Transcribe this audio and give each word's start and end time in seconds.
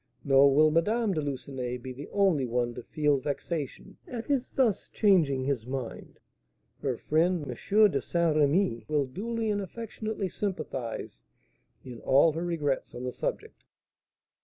"Nor 0.23 0.55
will 0.55 0.71
Madame 0.71 1.13
de 1.13 1.21
Lucenay 1.21 1.77
be 1.77 1.93
the 1.93 2.09
only 2.09 2.47
one 2.47 2.73
to 2.73 2.81
feel 2.81 3.19
vexation 3.19 3.97
at 4.07 4.25
his 4.25 4.49
thus 4.49 4.87
changing 4.91 5.43
his 5.43 5.67
mind; 5.67 6.19
her 6.81 6.97
friend, 6.97 7.43
M. 7.43 7.89
de 7.91 8.01
St. 8.01 8.35
Remy, 8.35 8.85
will 8.87 9.05
duly 9.05 9.51
and 9.51 9.61
affectionately 9.61 10.27
sympathise 10.27 11.23
in 11.85 11.99
all 12.01 12.31
her 12.33 12.43
regrets 12.43 12.95
on 12.95 13.03
the 13.03 13.11
subject." 13.11 13.63